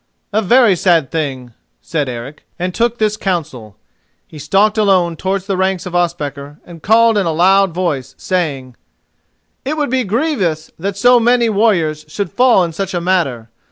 "A 0.33 0.41
very 0.41 0.75
sad 0.75 1.11
thing," 1.11 1.53
said 1.79 2.09
Eric, 2.09 2.41
and 2.57 2.73
took 2.73 2.97
this 2.97 3.15
counsel. 3.17 3.75
He 4.27 4.39
stalked 4.39 4.79
alone 4.79 5.15
towards 5.15 5.45
the 5.45 5.55
ranks 5.55 5.85
of 5.85 5.93
Ospakar 5.93 6.57
and 6.65 6.81
called 6.81 7.19
in 7.19 7.27
a 7.27 7.31
loud 7.31 7.71
voice, 7.71 8.15
saying: 8.17 8.75
"It 9.63 9.77
would 9.77 9.91
be 9.91 10.03
grievous 10.03 10.71
that 10.79 10.97
so 10.97 11.19
many 11.19 11.49
warriors 11.49 12.03
should 12.07 12.31
fall 12.31 12.63
in 12.63 12.73
such 12.73 12.95
a 12.95 12.99
matter. 12.99 13.49